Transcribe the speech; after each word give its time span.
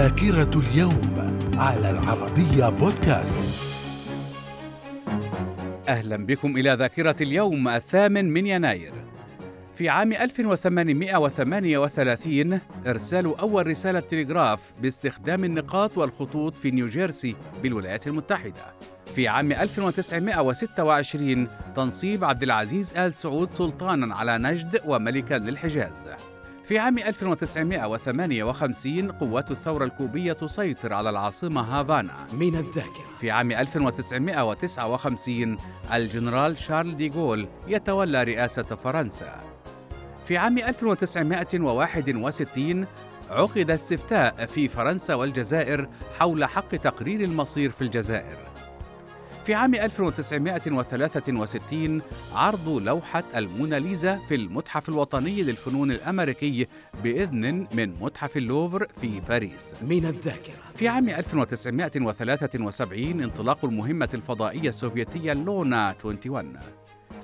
ذاكرة 0.00 0.60
اليوم 0.60 1.38
على 1.58 1.90
العربية 1.90 2.68
بودكاست. 2.68 3.38
أهلا 5.88 6.16
بكم 6.16 6.56
إلى 6.56 6.70
ذاكرة 6.70 7.16
اليوم 7.20 7.68
الثامن 7.68 8.32
من 8.32 8.46
يناير. 8.46 8.92
في 9.74 9.88
عام 9.88 10.12
1838 10.12 12.60
إرسال 12.86 13.38
أول 13.38 13.66
رسالة 13.66 14.00
تلغراف 14.00 14.72
باستخدام 14.82 15.44
النقاط 15.44 15.98
والخطوط 15.98 16.56
في 16.56 16.70
نيوجيرسي 16.70 17.36
بالولايات 17.62 18.06
المتحدة. 18.06 18.74
في 19.14 19.28
عام 19.28 19.52
1926 19.52 21.48
تنصيب 21.76 22.24
عبد 22.24 22.42
العزيز 22.42 22.98
آل 22.98 23.14
سعود 23.14 23.50
سلطانا 23.50 24.14
على 24.14 24.38
نجد 24.38 24.80
وملكا 24.84 25.34
للحجاز. 25.34 26.06
في 26.70 26.78
عام 26.78 26.98
1958 26.98 29.12
قوات 29.12 29.50
الثورة 29.50 29.84
الكوبية 29.84 30.32
تسيطر 30.32 30.92
على 30.92 31.10
العاصمة 31.10 31.60
هافانا. 31.60 32.26
من 32.32 32.56
الذاكرة. 32.56 33.04
في 33.20 33.30
عام 33.30 33.52
1959 33.52 35.56
الجنرال 35.92 36.58
شارل 36.58 36.96
ديغول 36.96 37.48
يتولى 37.66 38.24
رئاسة 38.24 38.62
فرنسا. 38.62 39.40
في 40.26 40.36
عام 40.36 40.58
1961 40.58 42.86
عقد 43.30 43.70
استفتاء 43.70 44.46
في 44.46 44.68
فرنسا 44.68 45.14
والجزائر 45.14 45.88
حول 46.18 46.44
حق 46.44 46.68
تقرير 46.68 47.20
المصير 47.20 47.70
في 47.70 47.82
الجزائر. 47.82 48.38
في 49.46 49.54
عام 49.54 49.74
1963 49.74 52.02
عرض 52.34 52.68
لوحة 52.68 53.24
الموناليزا 53.36 54.20
في 54.28 54.34
المتحف 54.34 54.88
الوطني 54.88 55.42
للفنون 55.42 55.90
الأمريكي 55.90 56.66
بإذن 57.04 57.66
من 57.74 57.94
متحف 58.00 58.36
اللوفر 58.36 58.86
في 59.00 59.20
باريس. 59.20 59.74
من 59.82 60.06
الذاكرة. 60.06 60.54
في 60.74 60.88
عام 60.88 61.08
1973 61.08 63.22
انطلاق 63.22 63.64
المهمة 63.64 64.08
الفضائية 64.14 64.68
السوفيتية 64.68 65.32
لونا 65.32 65.94
21 66.04 66.56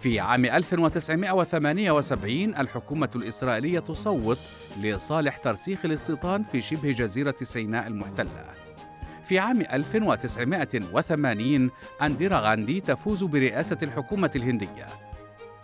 في 0.00 0.20
عام 0.20 0.44
1978 0.44 2.56
الحكومة 2.56 3.08
الإسرائيلية 3.16 3.78
تصوت 3.78 4.38
لصالح 4.82 5.36
ترسيخ 5.36 5.84
الاستيطان 5.84 6.44
في 6.52 6.60
شبه 6.60 6.92
جزيرة 6.92 7.34
سيناء 7.42 7.86
المحتلة. 7.86 8.65
في 9.28 9.38
عام 9.38 9.60
1980 9.60 11.70
أنديرا 12.02 12.38
غاندي 12.38 12.80
تفوز 12.80 13.24
برئاسة 13.24 13.78
الحكومة 13.82 14.30
الهندية. 14.36 14.86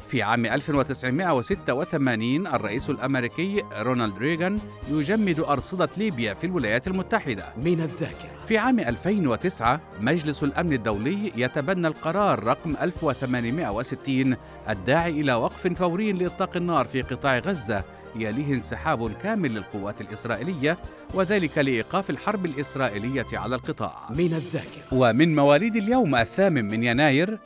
في 0.08 0.22
عام 0.22 0.46
1986 0.46 2.46
الرئيس 2.46 2.90
الأمريكي 2.90 3.62
رونالد 3.72 4.18
ريغان 4.18 4.58
يجمد 4.90 5.40
أرصدة 5.40 5.88
ليبيا 5.96 6.34
في 6.34 6.46
الولايات 6.46 6.86
المتحدة. 6.86 7.44
من 7.56 7.80
الذاكرة. 7.80 8.30
في 8.48 8.58
عام 8.58 8.80
2009 8.80 9.80
مجلس 10.00 10.42
الأمن 10.42 10.72
الدولي 10.72 11.32
يتبنى 11.36 11.88
القرار 11.88 12.44
رقم 12.44 12.74
1860 12.82 14.36
الداعي 14.68 15.20
إلى 15.20 15.34
وقف 15.34 15.66
فوري 15.66 16.12
لإطلاق 16.12 16.56
النار 16.56 16.84
في 16.84 17.02
قطاع 17.02 17.38
غزة 17.38 17.84
يليه 18.16 18.54
انسحاب 18.54 19.12
كامل 19.12 19.54
للقوات 19.54 20.00
الإسرائيلية 20.00 20.78
وذلك 21.14 21.58
لإيقاف 21.58 22.10
الحرب 22.10 22.46
الإسرائيلية 22.46 23.26
على 23.32 23.56
القطاع. 23.56 24.10
من 24.10 24.34
الذاكرة. 24.34 24.82
ومن 24.92 25.34
مواليد 25.34 25.76
اليوم 25.76 26.14
الثامن 26.14 26.64
من 26.64 26.84
يناير 26.84 27.38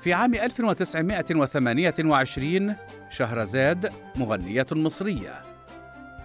في 0.00 0.12
عام 0.12 0.34
1928 0.34 2.74
شهرزاد 3.10 3.92
مغنية 4.16 4.66
مصرية. 4.72 5.42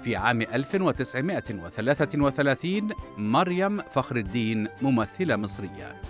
في 0.03 0.15
عام 0.15 0.41
1933 0.41 2.89
مريم 3.17 3.77
فخر 3.77 4.15
الدين 4.15 4.67
ممثلة 4.81 5.35
مصرية. 5.35 6.01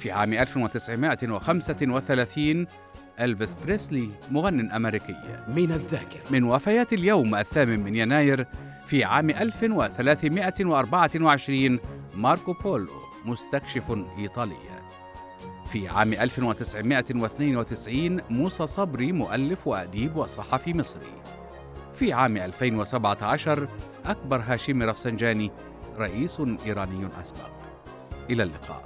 في 0.00 0.12
عام 0.12 0.32
1935 0.32 2.66
ألفيس 3.20 3.54
بريسلي 3.54 4.10
مغن 4.30 4.70
أمريكي. 4.70 5.16
من 5.48 5.72
الذاكرة. 5.72 6.20
من 6.30 6.44
وفيات 6.44 6.92
اليوم 6.92 7.34
الثامن 7.34 7.80
من 7.80 7.96
يناير 7.96 8.46
في 8.86 9.04
عام 9.04 9.30
1324 9.30 11.78
ماركو 12.14 12.52
بولو 12.52 12.92
مستكشف 13.24 13.98
إيطالي. 14.18 14.56
في 15.72 15.88
عام 15.88 16.12
1992 16.12 18.20
موسى 18.30 18.66
صبري 18.66 19.12
مؤلف 19.12 19.66
وأديب 19.66 20.16
وصحفي 20.16 20.74
مصري. 20.74 21.22
في 21.94 22.12
عام 22.12 22.36
2017 22.36 23.68
أكبر 24.06 24.42
هاشمي 24.46 24.84
رفسنجاني 24.84 25.50
رئيس 25.98 26.42
إيراني 26.66 27.08
أسبق. 27.22 27.50
إلى 28.30 28.42
اللقاء. 28.42 28.84